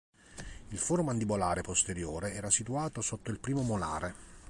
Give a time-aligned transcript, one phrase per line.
[0.69, 4.15] Il foro mandibolare posteriore era situato sotto il primo molare.